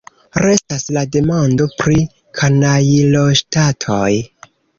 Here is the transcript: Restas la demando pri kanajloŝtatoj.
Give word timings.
Restas 0.43 0.85
la 0.95 1.03
demando 1.15 1.67
pri 1.81 1.99
kanajloŝtatoj. 2.41 4.09